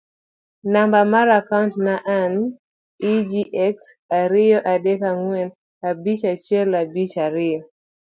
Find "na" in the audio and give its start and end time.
1.85-1.95